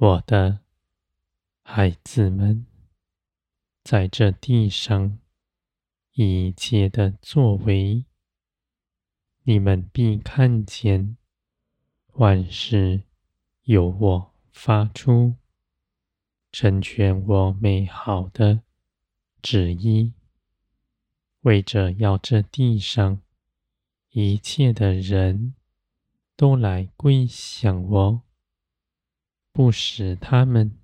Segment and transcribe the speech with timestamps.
[0.00, 0.60] 我的
[1.64, 2.64] 孩子们，
[3.82, 5.18] 在这地上
[6.12, 8.04] 一切的作为，
[9.42, 11.16] 你们必看见，
[12.12, 13.02] 万事
[13.64, 15.34] 由我发出，
[16.52, 18.62] 成全我美好的
[19.42, 20.12] 旨意，
[21.40, 23.20] 为着要这地上
[24.10, 25.56] 一切的人
[26.36, 28.27] 都来归向我。
[29.52, 30.78] 不使他们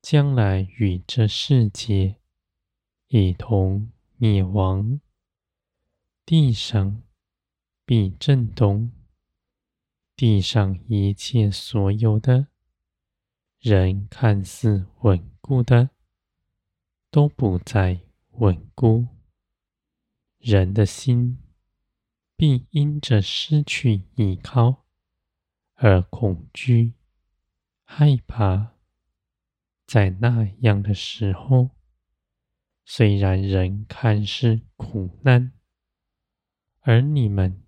[0.00, 2.16] 将来与这世界
[3.08, 5.00] 一同灭亡，
[6.24, 7.02] 地上
[7.84, 8.92] 必震动，
[10.14, 12.46] 地上一切所有的
[13.58, 15.90] 人看似稳固的，
[17.10, 18.00] 都不再
[18.32, 19.08] 稳固，
[20.38, 21.38] 人的心
[22.36, 24.84] 必因着失去依靠
[25.74, 26.94] 而恐惧。
[27.92, 28.76] 害怕，
[29.84, 31.70] 在那样的时候，
[32.84, 35.52] 虽然人看似苦难，
[36.82, 37.64] 而你们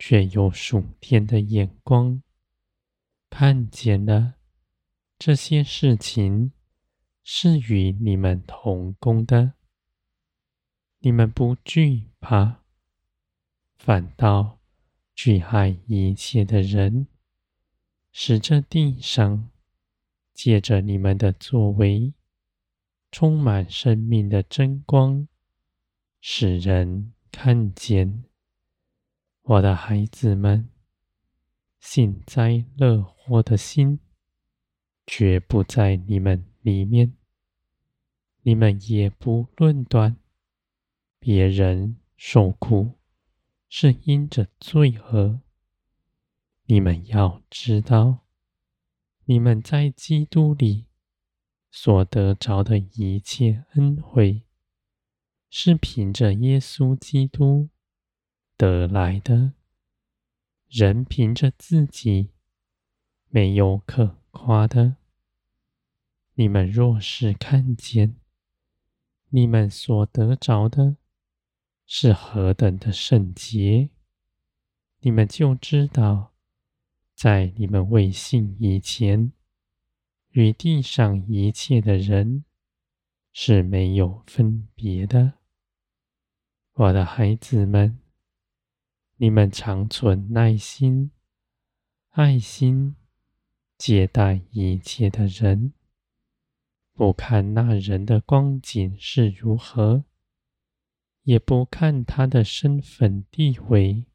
[0.00, 2.24] 却有属天的眼光，
[3.30, 4.34] 看见了
[5.16, 6.50] 这些事情
[7.22, 9.52] 是与你们同工的，
[10.98, 12.64] 你们不惧怕，
[13.76, 14.58] 反倒
[15.14, 17.06] 惧害一切的人，
[18.10, 19.50] 使这地上。
[20.44, 22.14] 借着你们的作为，
[23.12, 25.28] 充满生命的真光，
[26.20, 28.24] 使人看见。
[29.42, 30.68] 我的孩子们，
[31.78, 34.00] 幸灾乐祸的心，
[35.06, 37.16] 绝不在你们里面。
[38.40, 40.16] 你们也不论断
[41.20, 42.98] 别人受苦
[43.68, 45.40] 是因着罪恶。
[46.64, 48.21] 你们要知道。
[49.24, 50.86] 你们在基督里
[51.70, 54.42] 所得着的一切恩惠，
[55.48, 57.68] 是凭着耶稣基督
[58.56, 59.52] 得来的。
[60.68, 62.30] 人凭着自己
[63.28, 64.96] 没有可夸的。
[66.34, 68.16] 你们若是看见
[69.28, 70.96] 你们所得着的
[71.86, 73.90] 是何等的圣洁，
[75.00, 76.31] 你们就知道。
[77.14, 79.32] 在你们未信以前，
[80.30, 82.44] 与地上一切的人
[83.32, 85.34] 是没有分别的。
[86.74, 87.98] 我的孩子们，
[89.16, 91.10] 你们常存耐心、
[92.10, 92.96] 爱心，
[93.76, 95.74] 接待一切的人，
[96.94, 100.04] 不看那人的光景是如何，
[101.24, 104.06] 也不看他的身份地位，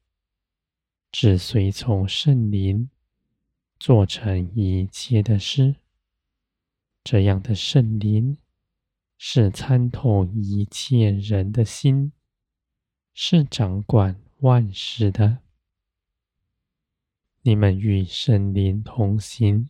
[1.11, 2.89] 只随从圣灵。
[3.79, 5.75] 做成一切的事，
[7.03, 8.39] 这样的圣灵
[9.19, 12.11] 是参透一切人的心，
[13.13, 15.43] 是掌管万事的。
[17.43, 19.69] 你们与圣灵同行，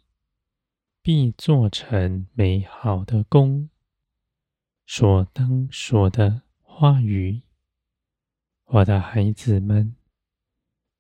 [1.02, 3.70] 必做成美好的工，
[4.86, 7.42] 所当说的话语。
[8.68, 9.97] 我的孩子们。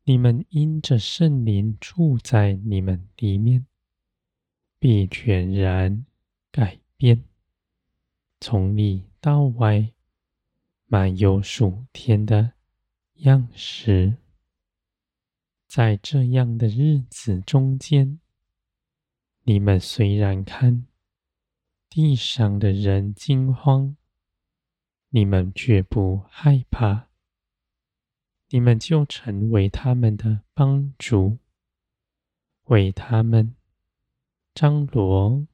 [0.09, 3.65] 你们因着圣灵住在你们里面，
[4.79, 6.05] 必全然
[6.49, 7.25] 改变，
[8.39, 9.91] 从里到外
[10.85, 12.53] 满有属天的
[13.15, 14.15] 样式。
[15.67, 18.21] 在这样的日子中间，
[19.43, 20.85] 你们虽然看
[21.89, 23.97] 地上的人惊慌，
[25.09, 27.06] 你们却不害怕。
[28.49, 31.37] 你们就成为他们的帮助，
[32.65, 33.55] 为他们
[34.55, 35.45] 张罗，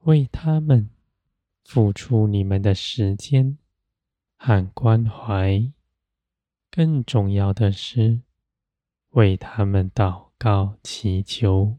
[0.00, 0.90] 为他们
[1.64, 3.56] 付出你们的时间
[4.36, 5.72] 和关怀。
[6.68, 8.22] 更重要的是，
[9.10, 11.78] 为他们祷告祈求。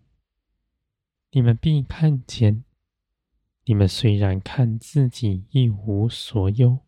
[1.31, 2.63] 你们必看见，
[3.65, 6.84] 你们虽然看自己一无所有。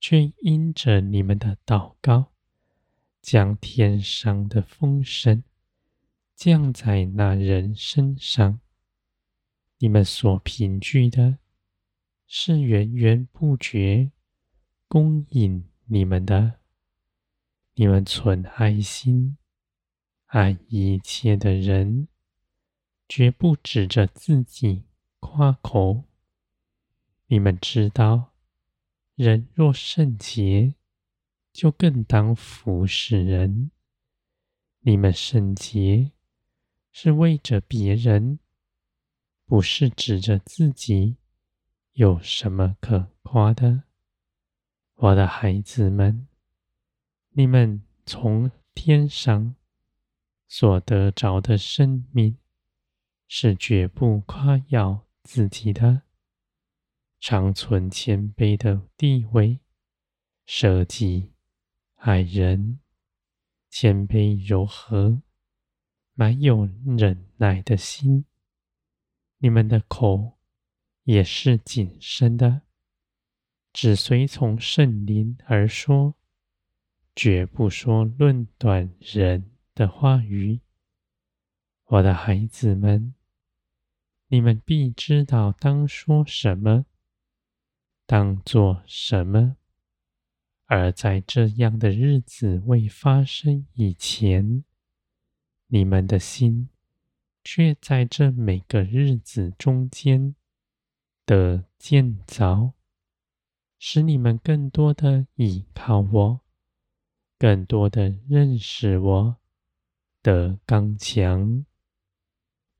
[0.00, 2.32] 却因着你们的祷告，
[3.20, 5.44] 将天上的丰盛
[6.34, 8.60] 降在那人身上。
[9.78, 11.38] 你们所凭据的，
[12.26, 14.10] 是源源不绝
[14.88, 16.60] 供应你们的。
[17.74, 19.36] 你们存爱心，
[20.26, 22.08] 爱一切的人，
[23.06, 24.84] 绝不指着自己
[25.18, 26.04] 夸口。
[27.26, 28.32] 你们知道。
[29.22, 30.76] 人若圣洁，
[31.52, 33.70] 就更当服侍人。
[34.78, 36.12] 你们圣洁，
[36.90, 38.38] 是为着别人，
[39.44, 41.18] 不是指着自己
[41.92, 43.82] 有什么可夸的，
[44.94, 46.26] 我的孩子们，
[47.32, 49.54] 你们从天上
[50.48, 52.38] 所得着的生命，
[53.28, 56.04] 是绝不夸耀自己的，
[57.20, 59.60] 常存谦卑的地位，
[60.46, 61.32] 舍己
[61.96, 62.80] 爱人，
[63.68, 65.20] 谦卑柔和，
[66.14, 68.24] 满有忍耐的心。
[69.36, 70.38] 你们的口
[71.04, 72.62] 也是谨慎的，
[73.70, 76.14] 只随从圣灵而说，
[77.14, 80.60] 绝不说论断人的话语。
[81.84, 83.14] 我的孩子们，
[84.28, 86.86] 你们必知道当说什么，
[88.10, 89.56] 当做什么。
[90.66, 94.64] 而在这样的日子未发生以前，
[95.68, 96.68] 你们的心。
[97.44, 100.34] 却在这每个日子中间
[101.24, 102.72] 的建造，
[103.78, 106.40] 使你们更多的倚靠我，
[107.38, 109.36] 更多的认识我，
[110.22, 111.64] 的刚强。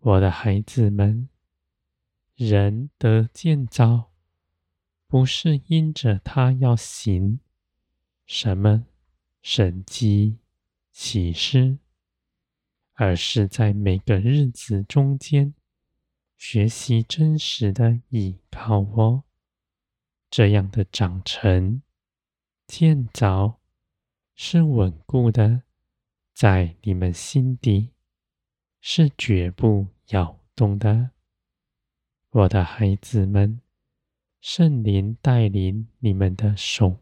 [0.01, 1.29] 我的孩子们，
[2.35, 4.10] 人得建造，
[5.11, 7.41] 不是因着他要行
[8.25, 8.87] 什么
[9.43, 10.39] 神迹
[10.91, 11.77] 奇事。
[12.95, 15.55] 而是在每个日子中间，
[16.37, 19.25] 学习真实的倚靠我，
[20.31, 21.81] 这样的长成、
[22.67, 23.59] 建造
[24.35, 25.63] 是稳固的，
[26.35, 27.93] 在你们心底
[28.83, 31.13] 是绝不摇动的。
[32.29, 33.63] 我的孩子们，
[34.41, 37.01] 圣灵带领你们的手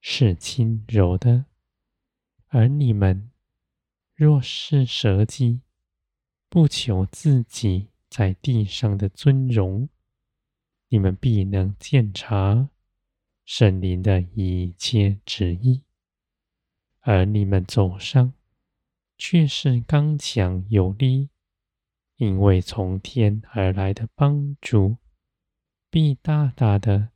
[0.00, 1.44] 是轻柔的，
[2.48, 3.30] 而你们。
[4.16, 5.60] 若是舍己，
[6.48, 9.88] 不求自己在地上的尊荣，
[10.88, 12.68] 你们必能见察
[13.44, 15.82] 圣灵的一切旨意；
[17.02, 18.32] 而你们走上，
[19.16, 21.28] 却是刚强有力，
[22.16, 24.96] 因为从天而来的帮助，
[25.90, 27.08] 必大大的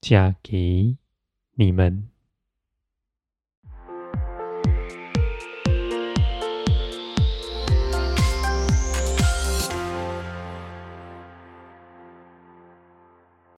[0.00, 0.98] 加给
[1.54, 2.11] 你们。